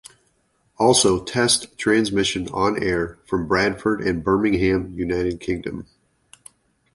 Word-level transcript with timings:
Also 0.79 1.23
Test 1.23 1.77
Transmission 1.77 2.47
on 2.47 2.81
air 2.81 3.19
from 3.27 3.45
Bradford 3.47 4.01
and 4.01 4.23
Birmingham 4.23 4.91
United 4.97 5.39
Kingdom. 5.39 5.85